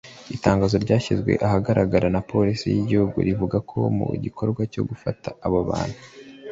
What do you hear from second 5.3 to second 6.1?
abo bantu